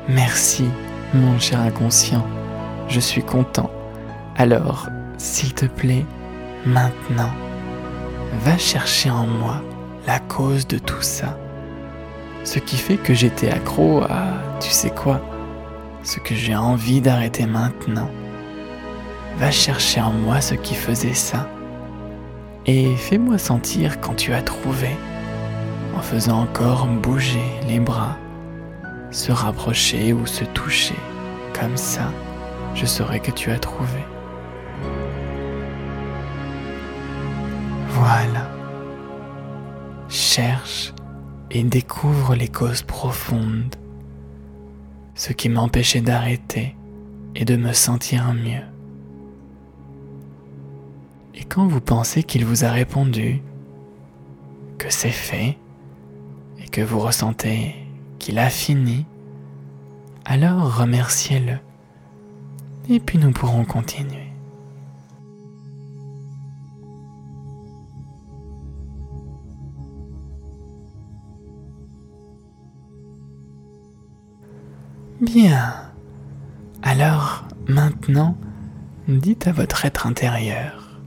Merci, 0.10 0.66
mon 1.14 1.38
cher 1.40 1.60
inconscient, 1.60 2.26
je 2.88 3.00
suis 3.00 3.24
content 3.24 3.70
alors, 4.40 4.88
s'il 5.18 5.56
te 5.56 5.66
plaît, 5.66 6.06
maintenant, 6.64 7.32
va 8.44 8.56
chercher 8.60 9.10
en 9.10 9.26
moi 9.26 9.64
la 10.06 10.20
cause 10.20 10.68
de 10.68 10.78
tout 10.78 11.02
ça. 11.02 11.40
Ce 12.44 12.60
qui 12.60 12.78
fait 12.78 12.98
que 12.98 13.16
j'étais 13.16 13.50
accro 13.50 14.04
à, 14.04 14.34
tu 14.60 14.70
sais 14.70 14.92
quoi, 14.92 15.20
ce 16.04 16.20
que 16.20 16.36
j'ai 16.36 16.56
envie 16.56 17.02
d'arrêter 17.02 17.48
maintenant. 17.48 18.12
Va 19.40 19.50
chercher 19.50 20.02
en 20.02 20.12
moi 20.12 20.40
ce 20.40 20.54
qui 20.54 20.76
faisait 20.76 21.16
ça. 21.16 21.50
Et 22.68 22.96
fais-moi 22.96 23.40
sentir 23.40 24.00
quand 24.02 24.14
tu 24.14 24.34
as 24.34 24.44
trouvé, 24.44 24.90
en 25.96 26.02
faisant 26.02 26.42
encore 26.42 26.86
bouger 26.86 27.44
les 27.68 27.80
bras, 27.80 28.18
se 29.18 29.32
rapprocher 29.32 30.14
ou 30.14 30.28
se 30.28 30.44
toucher. 30.44 30.96
Comme 31.60 31.76
ça, 31.76 32.14
je 32.76 32.86
saurai 32.86 33.20
que 33.20 33.32
tu 33.32 33.50
as 33.50 33.58
trouvé. 33.58 34.04
Voilà. 37.90 38.48
Cherche 40.08 40.94
et 41.50 41.64
découvre 41.64 42.36
les 42.36 42.48
causes 42.48 42.84
profondes, 42.84 43.76
ce 45.16 45.34
qui 45.34 45.50
m'empêchait 45.50 46.02
d'arrêter 46.02 46.76
et 47.36 47.44
de 47.44 47.56
me 47.56 47.74
sentir 47.74 48.32
mieux. 48.36 48.66
Et 51.34 51.44
quand 51.44 51.66
vous 51.66 51.82
pensez 51.82 52.22
qu'il 52.22 52.46
vous 52.46 52.66
a 52.66 52.70
répondu, 52.70 53.42
que 54.78 54.94
c'est 54.94 55.10
fait, 55.10 55.58
et 56.64 56.68
que 56.70 56.82
vous 56.82 57.00
ressentez 57.00 57.87
qu'il 58.28 58.40
a 58.40 58.50
fini, 58.50 59.06
alors 60.26 60.80
remerciez-le, 60.80 61.60
et 62.90 63.00
puis 63.00 63.18
nous 63.18 63.32
pourrons 63.32 63.64
continuer. 63.64 64.28
Bien. 75.22 75.74
Alors, 76.82 77.46
maintenant, 77.70 78.36
dites 79.08 79.48
à 79.48 79.54
votre 79.54 79.86
être 79.86 80.06
intérieur. 80.06 81.00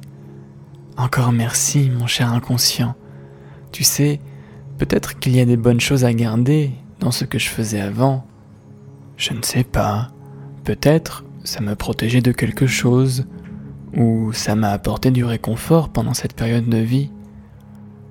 Encore 0.97 1.33
merci, 1.33 1.91
mon 1.91 2.07
cher 2.07 2.33
inconscient. 2.33 2.95
Tu 3.73 3.85
sais, 3.85 4.21
peut-être 4.79 5.19
qu'il 5.19 5.37
y 5.37 5.41
a 5.41 5.45
des 5.45 5.59
bonnes 5.59 5.81
choses 5.81 6.07
à 6.07 6.15
garder 6.15 6.73
dans 7.01 7.11
ce 7.11 7.25
que 7.25 7.39
je 7.39 7.49
faisais 7.49 7.81
avant. 7.81 8.25
Je 9.17 9.35
ne 9.35 9.43
sais 9.43 9.65
pas. 9.65 10.09
Peut-être 10.65 11.25
ça 11.45 11.61
me 11.61 11.75
protégeait 11.75 12.21
de 12.21 12.33
quelque 12.33 12.67
chose, 12.67 13.27
ou 13.97 14.33
ça 14.33 14.55
m'a 14.55 14.71
apporté 14.71 15.11
du 15.11 15.25
réconfort 15.25 15.89
pendant 15.89 16.15
cette 16.15 16.35
période 16.35 16.69
de 16.69 16.79
vie. 16.79 17.11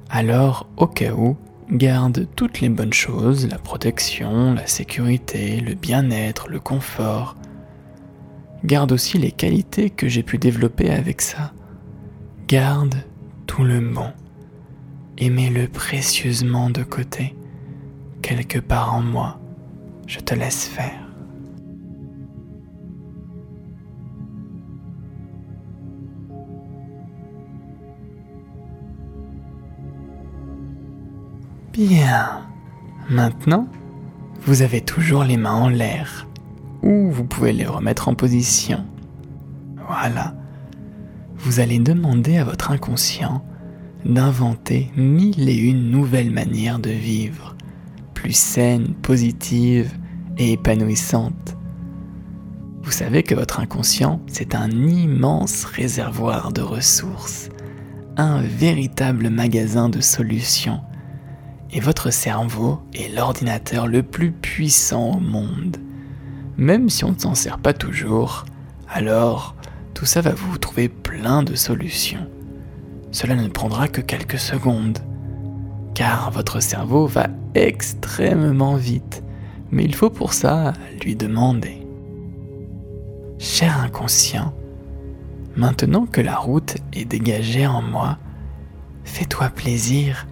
Alors, 0.10 0.68
au 0.78 0.88
cas 0.88 1.14
où, 1.14 1.38
garde 1.72 2.28
toutes 2.36 2.62
les 2.62 2.70
bonnes 2.70 2.94
choses, 2.94 3.48
la 3.48 3.60
protection, 3.60 4.54
la 4.54 4.68
sécurité, 4.68 5.62
le 5.62 5.76
bien-être, 5.76 6.50
le 6.50 6.60
confort. 6.60 7.36
Garde 8.66 8.92
aussi 8.92 9.18
les 9.18 9.32
qualités 9.32 9.90
que 9.90 10.08
j'ai 10.08 10.24
pu 10.24 10.38
développer 10.38 10.90
avec 10.90 11.22
ça. 11.22 11.54
Garde 12.48 12.96
tout 13.46 13.64
le 13.64 13.80
bon 13.80 14.12
et 15.18 15.30
mets-le 15.30 15.68
précieusement 15.68 16.70
de 16.70 16.84
côté, 16.84 17.36
quelque 18.22 18.60
part 18.60 18.94
en 18.94 19.02
moi. 19.02 19.40
Je 20.08 20.20
te 20.20 20.34
laisse 20.34 20.66
faire. 20.66 21.10
Bien. 31.74 32.42
Maintenant, 33.10 33.68
vous 34.42 34.62
avez 34.62 34.82
toujours 34.82 35.24
les 35.24 35.38
mains 35.38 35.54
en 35.54 35.70
l'air, 35.70 36.28
ou 36.84 37.10
vous 37.10 37.24
pouvez 37.24 37.54
les 37.54 37.66
remettre 37.66 38.08
en 38.08 38.16
position. 38.16 38.86
Voilà. 39.88 40.36
Vous 41.38 41.60
allez 41.60 41.80
demander 41.80 42.38
à 42.38 42.44
votre 42.44 42.72
inconscient 42.72 43.44
d'inventer 44.06 44.92
mille 44.96 45.50
et 45.50 45.58
une 45.58 45.90
nouvelles 45.90 46.32
manières 46.32 46.80
de 46.80 46.90
vivre, 46.90 47.49
plus 48.30 48.38
saines, 48.38 48.94
positives 49.02 49.92
et 50.38 50.52
épanouissantes. 50.52 51.58
Vous 52.84 52.92
savez 52.92 53.24
que 53.24 53.34
votre 53.34 53.60
inconscient, 53.60 54.22
c'est 54.28 54.54
un 54.54 54.70
immense 54.70 55.64
réservoir 55.64 56.52
de 56.52 56.62
ressources, 56.62 57.50
un 58.18 58.44
véritable 58.44 59.32
magasin 59.32 59.90
de 59.90 60.00
solutions 60.00 60.82
et 61.72 61.80
votre 61.80 62.12
cerveau 62.12 62.80
est 62.94 63.12
l'ordinateur 63.12 63.88
le 63.88 64.04
plus 64.04 64.32
puissant 64.32 65.14
au 65.14 65.20
monde. 65.20 65.78
Même 66.56 66.88
si 66.92 67.06
on 67.06 67.14
ne 67.14 67.20
s'en 67.20 67.34
sert 67.34 67.58
pas 67.58 67.74
toujours, 67.74 68.46
alors 68.88 69.56
tout 69.96 70.06
ça 70.06 70.22
va 70.22 70.36
vous 70.36 70.60
trouver 70.60 70.88
plein 70.88 71.42
de 71.42 71.56
solutions. 71.56 72.30
Cela 73.12 73.34
ne 73.34 73.48
prendra 73.48 73.88
que 73.88 74.02
quelques 74.02 74.38
secondes, 74.38 75.00
car 75.96 76.30
votre 76.30 76.60
cerveau 76.60 77.08
va 77.08 77.26
extrêmement 77.56 78.76
vite, 78.76 79.24
mais 79.72 79.84
il 79.84 79.96
faut 79.96 80.10
pour 80.10 80.34
ça 80.34 80.74
lui 81.04 81.16
demander. 81.16 81.86
Cher 83.38 83.80
inconscient, 83.82 84.54
maintenant 85.56 86.06
que 86.06 86.22
la 86.22 86.36
route 86.36 86.78
est 86.94 87.06
dégagée 87.06 87.68
en 87.68 87.82
moi, 87.82 88.18
fais-toi 89.04 89.50
plaisir 89.50 90.28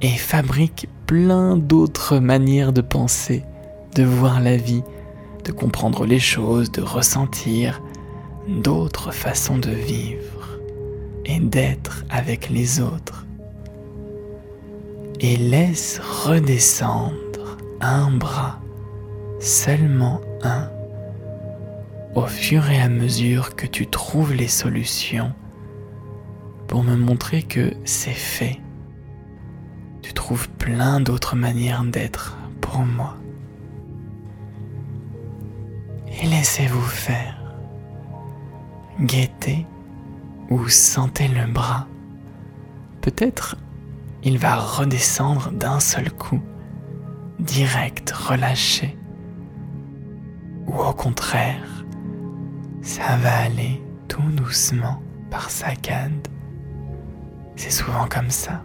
et 0.00 0.08
fabrique 0.08 0.88
plein 1.06 1.56
d'autres 1.56 2.18
manières 2.18 2.72
de 2.72 2.80
penser, 2.80 3.44
de 3.94 4.04
voir 4.04 4.40
la 4.40 4.56
vie, 4.56 4.82
de 5.44 5.52
comprendre 5.52 6.06
les 6.06 6.18
choses, 6.18 6.70
de 6.70 6.82
ressentir, 6.82 7.82
d'autres 8.48 9.12
façons 9.12 9.58
de 9.58 9.70
vivre 9.70 10.58
et 11.26 11.40
d'être 11.40 12.04
avec 12.10 12.48
les 12.48 12.80
autres. 12.80 13.27
Et 15.20 15.36
laisse 15.36 16.00
redescendre 16.00 17.58
un 17.80 18.10
bras, 18.10 18.60
seulement 19.40 20.20
un, 20.42 20.70
au 22.14 22.26
fur 22.26 22.70
et 22.70 22.80
à 22.80 22.88
mesure 22.88 23.56
que 23.56 23.66
tu 23.66 23.86
trouves 23.86 24.34
les 24.34 24.48
solutions 24.48 25.32
pour 26.66 26.82
me 26.82 26.96
montrer 26.96 27.42
que 27.42 27.72
c'est 27.84 28.10
fait 28.10 28.60
tu 30.08 30.14
trouves 30.14 30.48
plein 30.48 31.00
d'autres 31.00 31.36
manières 31.36 31.84
d'être 31.84 32.38
pour 32.62 32.78
moi. 32.78 33.14
Et 36.06 36.26
laissez-vous 36.26 36.80
faire. 36.80 37.38
Guettez 38.98 39.66
ou 40.48 40.66
sentez 40.68 41.28
le 41.28 41.46
bras. 41.46 41.86
Peut-être 43.02 43.56
il 44.22 44.38
va 44.38 44.56
redescendre 44.56 45.50
d'un 45.52 45.80
seul 45.80 46.10
coup, 46.10 46.40
direct, 47.38 48.10
relâché, 48.10 48.96
ou 50.66 50.74
au 50.80 50.92
contraire, 50.92 51.84
ça 52.82 53.16
va 53.16 53.36
aller 53.38 53.82
tout 54.08 54.30
doucement 54.32 55.00
par 55.30 55.50
saccades. 55.50 56.28
C'est 57.56 57.70
souvent 57.70 58.06
comme 58.08 58.30
ça. 58.30 58.64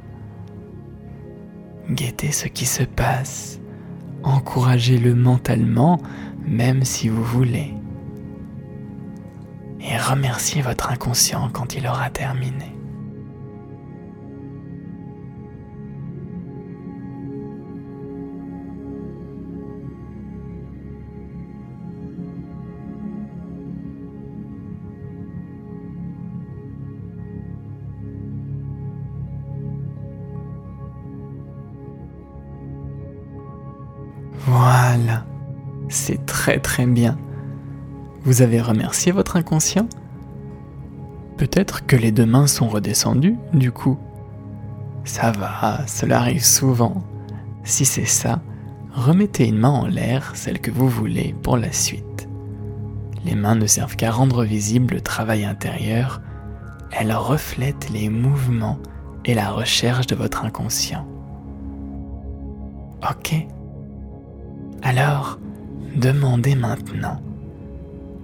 Guettez 1.90 2.32
ce 2.32 2.48
qui 2.48 2.66
se 2.66 2.84
passe, 2.84 3.60
encouragez-le 4.24 5.14
mentalement, 5.16 6.00
même 6.46 6.84
si 6.84 7.10
vous 7.10 7.24
voulez. 7.24 7.74
Et 9.82 9.98
remerciez 9.98 10.62
votre 10.62 10.92
inconscient 10.92 11.50
quand 11.52 11.76
il 11.76 11.88
aura 11.88 12.10
terminé. 12.10 12.74
Voilà, 34.46 35.26
c'est 35.88 36.26
très 36.26 36.60
très 36.60 36.86
bien. 36.86 37.18
Vous 38.24 38.42
avez 38.42 38.62
remercié 38.62 39.12
votre 39.12 39.38
inconscient? 39.38 39.88
Peut-être 41.38 41.86
que 41.86 41.96
les 41.96 42.12
deux 42.12 42.26
mains 42.26 42.48
sont 42.48 42.68
redescendues, 42.68 43.38
du 43.54 43.72
coup. 43.72 43.98
Ça 45.06 45.32
va, 45.32 45.86
cela 45.88 46.20
arrive 46.20 46.44
souvent. 46.44 47.04
Si 47.64 47.86
c'est 47.86 48.06
ça, 48.06 48.42
remettez 48.94 49.48
une 49.48 49.60
main 49.60 49.70
en 49.70 49.88
l'air, 49.88 50.32
celle 50.36 50.60
que 50.60 50.72
vous 50.72 50.90
voulez, 50.90 51.34
pour 51.42 51.58
la 51.58 51.72
suite. 51.72 52.28
Les 53.26 53.36
mains 53.36 53.56
ne 53.56 53.66
servent 53.66 53.96
qu'à 53.96 54.12
rendre 54.12 54.44
visible 54.44 54.96
le 54.96 55.02
travail 55.02 55.46
intérieur, 55.46 56.22
elles 56.92 57.14
reflètent 57.14 57.90
les 57.90 58.10
mouvements 58.10 58.80
et 59.26 59.34
la 59.34 59.52
recherche 59.52 60.08
de 60.08 60.16
votre 60.16 60.44
inconscient. 60.44 61.08
Ok 63.10 63.48
alors, 64.84 65.40
demandez 65.96 66.56
maintenant, 66.56 67.22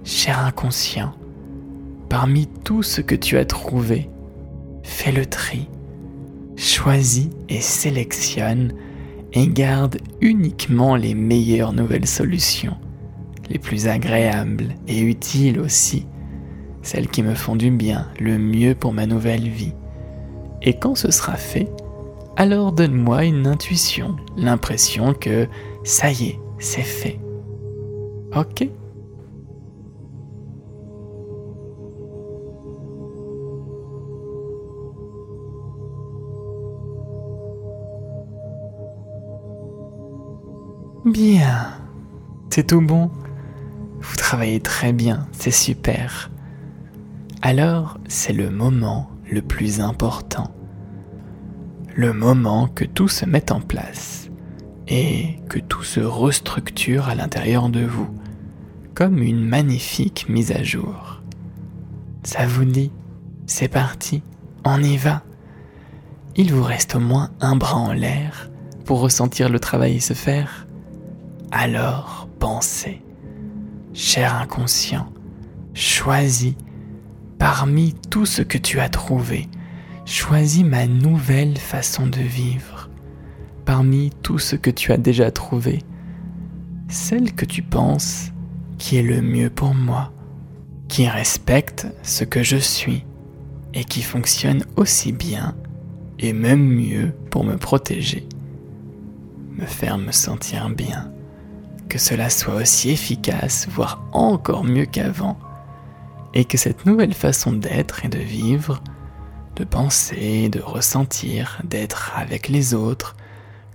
cher 0.04 0.40
inconscient, 0.40 1.14
parmi 2.10 2.46
tout 2.64 2.82
ce 2.82 3.00
que 3.00 3.14
tu 3.14 3.38
as 3.38 3.46
trouvé, 3.46 4.10
fais 4.82 5.10
le 5.10 5.24
tri, 5.24 5.68
choisis 6.56 7.28
et 7.48 7.62
sélectionne 7.62 8.74
et 9.32 9.48
garde 9.48 9.96
uniquement 10.20 10.96
les 10.96 11.14
meilleures 11.14 11.72
nouvelles 11.72 12.06
solutions, 12.06 12.76
les 13.48 13.58
plus 13.58 13.88
agréables 13.88 14.74
et 14.86 15.00
utiles 15.00 15.60
aussi, 15.60 16.06
celles 16.82 17.08
qui 17.08 17.22
me 17.22 17.34
font 17.34 17.56
du 17.56 17.70
bien, 17.70 18.08
le 18.20 18.38
mieux 18.38 18.74
pour 18.74 18.92
ma 18.92 19.06
nouvelle 19.06 19.48
vie. 19.48 19.72
Et 20.60 20.74
quand 20.74 20.94
ce 20.94 21.10
sera 21.10 21.36
fait, 21.36 21.70
alors 22.36 22.72
donne-moi 22.72 23.24
une 23.24 23.46
intuition, 23.46 24.16
l'impression 24.36 25.14
que 25.14 25.48
ça 25.84 26.10
y 26.10 26.28
est, 26.28 26.38
c'est 26.60 26.82
fait. 26.82 27.18
Ok 28.36 28.68
Bien. 41.06 41.72
C'est 42.50 42.66
tout 42.66 42.80
bon. 42.80 43.10
Vous 44.00 44.16
travaillez 44.16 44.60
très 44.60 44.92
bien, 44.92 45.26
c'est 45.32 45.50
super. 45.50 46.30
Alors, 47.42 47.98
c'est 48.08 48.32
le 48.32 48.50
moment 48.50 49.10
le 49.30 49.40
plus 49.40 49.80
important. 49.80 50.52
Le 51.94 52.12
moment 52.12 52.68
que 52.68 52.84
tout 52.84 53.08
se 53.08 53.24
met 53.24 53.50
en 53.52 53.60
place 53.60 54.30
et 54.88 55.36
que 55.48 55.59
se 55.84 56.00
restructure 56.00 57.08
à 57.08 57.14
l'intérieur 57.14 57.68
de 57.68 57.84
vous, 57.84 58.08
comme 58.94 59.22
une 59.22 59.44
magnifique 59.44 60.28
mise 60.28 60.52
à 60.52 60.62
jour. 60.62 61.22
Ça 62.22 62.46
vous 62.46 62.64
dit 62.64 62.90
C'est 63.46 63.68
parti, 63.68 64.22
on 64.64 64.82
y 64.82 64.96
va. 64.96 65.22
Il 66.36 66.52
vous 66.52 66.62
reste 66.62 66.94
au 66.94 67.00
moins 67.00 67.30
un 67.40 67.56
bras 67.56 67.76
en 67.76 67.92
l'air 67.92 68.50
pour 68.84 69.00
ressentir 69.00 69.48
le 69.48 69.60
travail 69.60 70.00
se 70.00 70.14
faire. 70.14 70.66
Alors 71.50 72.28
pensez, 72.38 73.02
cher 73.92 74.36
inconscient, 74.36 75.12
choisis 75.74 76.54
parmi 77.38 77.94
tout 78.10 78.26
ce 78.26 78.42
que 78.42 78.58
tu 78.58 78.80
as 78.80 78.88
trouvé, 78.88 79.48
choisis 80.04 80.64
ma 80.64 80.86
nouvelle 80.86 81.56
façon 81.56 82.06
de 82.06 82.20
vivre 82.20 82.69
parmi 83.70 84.10
tout 84.24 84.40
ce 84.40 84.56
que 84.56 84.68
tu 84.68 84.90
as 84.90 84.96
déjà 84.96 85.30
trouvé, 85.30 85.78
celle 86.88 87.32
que 87.32 87.44
tu 87.44 87.62
penses 87.62 88.32
qui 88.78 88.96
est 88.96 89.02
le 89.02 89.22
mieux 89.22 89.48
pour 89.48 89.76
moi, 89.76 90.12
qui 90.88 91.06
respecte 91.06 91.86
ce 92.02 92.24
que 92.24 92.42
je 92.42 92.56
suis 92.56 93.04
et 93.72 93.84
qui 93.84 94.02
fonctionne 94.02 94.64
aussi 94.74 95.12
bien 95.12 95.54
et 96.18 96.32
même 96.32 96.66
mieux 96.66 97.12
pour 97.30 97.44
me 97.44 97.56
protéger, 97.56 98.26
me 99.52 99.66
faire 99.66 99.98
me 99.98 100.10
sentir 100.10 100.68
bien, 100.70 101.12
que 101.88 101.98
cela 101.98 102.28
soit 102.28 102.56
aussi 102.56 102.90
efficace, 102.90 103.68
voire 103.70 104.02
encore 104.10 104.64
mieux 104.64 104.86
qu'avant, 104.86 105.38
et 106.34 106.44
que 106.44 106.58
cette 106.58 106.86
nouvelle 106.86 107.14
façon 107.14 107.52
d'être 107.52 108.04
et 108.04 108.08
de 108.08 108.18
vivre, 108.18 108.82
de 109.54 109.62
penser, 109.62 110.48
de 110.48 110.60
ressentir, 110.60 111.62
d'être 111.62 112.14
avec 112.16 112.48
les 112.48 112.74
autres, 112.74 113.14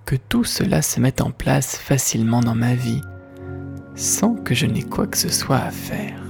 que 0.06 0.14
tout 0.14 0.44
cela 0.44 0.82
se 0.82 1.00
mette 1.00 1.20
en 1.20 1.32
place 1.32 1.76
facilement 1.76 2.40
dans 2.40 2.54
ma 2.54 2.76
vie, 2.76 3.02
sans 3.96 4.34
que 4.36 4.54
je 4.54 4.64
n'ai 4.64 4.84
quoi 4.84 5.08
que 5.08 5.18
ce 5.18 5.28
soit 5.28 5.56
à 5.56 5.72
faire, 5.72 6.22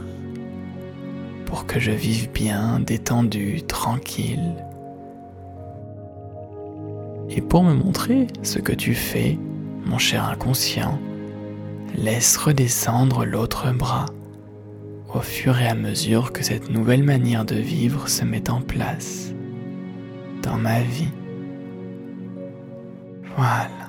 pour 1.45 1.67
que 1.67 1.79
je 1.79 1.91
vive 1.91 2.33
bien, 2.33 2.81
détendu, 2.81 3.63
tranquille. 3.63 4.55
Et 7.29 7.43
pour 7.43 7.65
me 7.65 7.75
montrer 7.75 8.29
ce 8.43 8.59
que 8.59 8.73
tu 8.73 8.95
fais, 8.95 9.39
mon 9.85 9.99
cher 9.99 10.25
inconscient, 10.25 10.99
laisse 11.95 12.39
redescendre 12.39 13.27
l'autre 13.27 13.73
bras 13.73 14.07
au 15.13 15.21
fur 15.21 15.59
et 15.61 15.69
à 15.69 15.75
mesure 15.75 16.33
que 16.33 16.43
cette 16.43 16.71
nouvelle 16.71 17.03
manière 17.03 17.45
de 17.45 17.57
vivre 17.57 18.09
se 18.09 18.25
met 18.25 18.49
en 18.49 18.63
place 18.63 19.33
dans 20.43 20.57
ma 20.57 20.81
vie. 20.81 21.09
Voilà. 23.37 23.86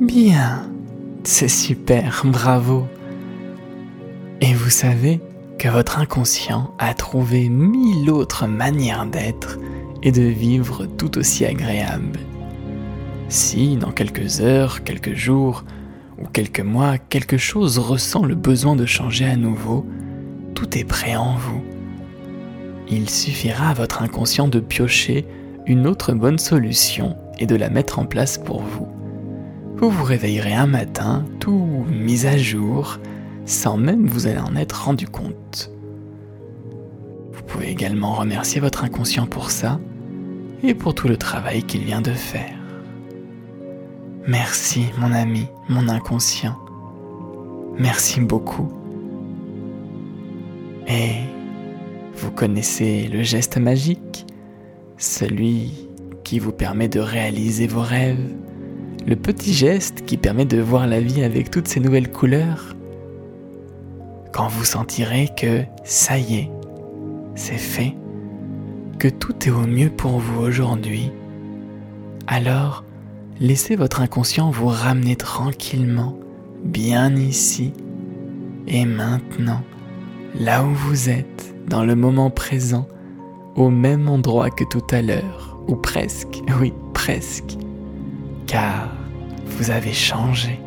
Bien, 0.00 0.62
c'est 1.24 1.48
super, 1.48 2.22
bravo. 2.24 2.86
Et 4.40 4.54
vous 4.54 4.70
savez 4.70 5.20
que 5.58 5.68
votre 5.68 5.98
inconscient 5.98 6.72
a 6.78 6.94
trouvé 6.94 7.50
mille 7.50 8.08
autres 8.10 8.46
manières 8.46 9.04
d'être 9.04 9.58
et 10.02 10.10
de 10.10 10.22
vivre 10.22 10.86
tout 10.86 11.18
aussi 11.18 11.44
agréables. 11.44 12.18
Si, 13.28 13.76
dans 13.76 13.92
quelques 13.92 14.40
heures, 14.40 14.84
quelques 14.84 15.12
jours 15.12 15.64
ou 16.18 16.26
quelques 16.26 16.60
mois, 16.60 16.96
quelque 16.96 17.36
chose 17.36 17.78
ressent 17.78 18.24
le 18.24 18.36
besoin 18.36 18.76
de 18.76 18.86
changer 18.86 19.26
à 19.26 19.36
nouveau, 19.36 19.84
tout 20.54 20.78
est 20.78 20.84
prêt 20.84 21.16
en 21.16 21.36
vous. 21.36 21.62
Il 22.88 23.10
suffira 23.10 23.68
à 23.68 23.74
votre 23.74 24.00
inconscient 24.00 24.48
de 24.48 24.60
piocher 24.60 25.26
une 25.66 25.86
autre 25.86 26.14
bonne 26.14 26.38
solution 26.38 27.18
et 27.38 27.44
de 27.44 27.54
la 27.54 27.68
mettre 27.68 27.98
en 27.98 28.06
place 28.06 28.38
pour 28.38 28.62
vous 28.62 28.88
vous 29.80 29.88
vous 29.88 30.04
réveillerez 30.04 30.52
un 30.52 30.66
matin 30.66 31.24
tout 31.38 31.86
mis 31.88 32.26
à 32.26 32.36
jour 32.36 32.98
sans 33.46 33.78
même 33.78 34.06
vous 34.06 34.26
en 34.26 34.54
être 34.54 34.84
rendu 34.84 35.08
compte. 35.08 35.72
Vous 37.32 37.42
pouvez 37.42 37.70
également 37.70 38.12
remercier 38.12 38.60
votre 38.60 38.84
inconscient 38.84 39.26
pour 39.26 39.50
ça 39.50 39.80
et 40.62 40.74
pour 40.74 40.94
tout 40.94 41.08
le 41.08 41.16
travail 41.16 41.62
qu'il 41.62 41.84
vient 41.84 42.02
de 42.02 42.12
faire. 42.12 42.58
Merci 44.28 44.84
mon 44.98 45.12
ami, 45.12 45.46
mon 45.70 45.88
inconscient. 45.88 46.58
Merci 47.78 48.20
beaucoup. 48.20 48.68
Et 50.88 51.12
vous 52.16 52.30
connaissez 52.30 53.08
le 53.08 53.22
geste 53.22 53.56
magique, 53.56 54.26
celui 54.98 55.88
qui 56.22 56.38
vous 56.38 56.52
permet 56.52 56.88
de 56.88 57.00
réaliser 57.00 57.66
vos 57.66 57.80
rêves, 57.80 58.28
le 59.06 59.16
petit 59.16 59.52
geste 59.52 60.04
qui 60.04 60.16
permet 60.16 60.44
de 60.44 60.60
voir 60.60 60.86
la 60.86 61.00
vie 61.00 61.22
avec 61.22 61.50
toutes 61.50 61.68
ses 61.68 61.80
nouvelles 61.80 62.10
couleurs. 62.10 62.76
Quand 64.32 64.48
vous 64.48 64.64
sentirez 64.64 65.28
que 65.36 65.62
ça 65.84 66.18
y 66.18 66.36
est, 66.36 66.50
c'est 67.34 67.58
fait, 67.58 67.94
que 68.98 69.08
tout 69.08 69.34
est 69.46 69.50
au 69.50 69.66
mieux 69.66 69.90
pour 69.90 70.18
vous 70.18 70.40
aujourd'hui, 70.42 71.10
alors 72.26 72.84
laissez 73.40 73.76
votre 73.76 74.02
inconscient 74.02 74.50
vous 74.50 74.68
ramener 74.68 75.16
tranquillement, 75.16 76.18
bien 76.62 77.16
ici 77.16 77.72
et 78.68 78.84
maintenant, 78.84 79.62
là 80.38 80.62
où 80.62 80.72
vous 80.72 81.08
êtes, 81.08 81.54
dans 81.66 81.84
le 81.84 81.96
moment 81.96 82.30
présent, 82.30 82.86
au 83.56 83.70
même 83.70 84.08
endroit 84.08 84.50
que 84.50 84.64
tout 84.64 84.84
à 84.90 85.02
l'heure, 85.02 85.58
ou 85.66 85.76
presque, 85.76 86.42
oui, 86.60 86.72
presque, 86.94 87.56
car 88.50 88.88
vous 89.46 89.70
avez 89.70 89.92
changé. 89.92 90.60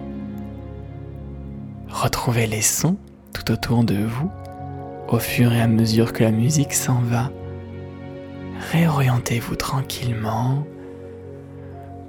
Retrouvez 1.89 2.47
les 2.47 2.61
sons 2.61 2.95
tout 3.33 3.51
autour 3.51 3.83
de 3.83 4.05
vous 4.05 4.31
au 5.09 5.19
fur 5.19 5.51
et 5.51 5.61
à 5.61 5.67
mesure 5.67 6.13
que 6.13 6.23
la 6.23 6.31
musique 6.31 6.73
s'en 6.73 6.99
va. 7.01 7.29
Réorientez-vous 8.71 9.57
tranquillement 9.57 10.65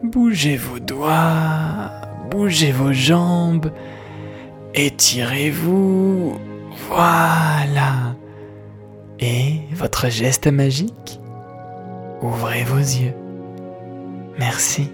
Bougez 0.04 0.56
vos 0.56 0.78
doigts, 0.78 1.90
bougez 2.30 2.70
vos 2.70 2.92
jambes, 2.92 3.72
étirez-vous, 4.74 6.38
voilà. 6.88 8.14
Et 9.18 9.60
votre 9.72 10.08
geste 10.08 10.46
magique 10.46 11.20
Ouvrez 12.22 12.62
vos 12.64 12.78
yeux. 12.78 13.14
Merci. 14.38 14.90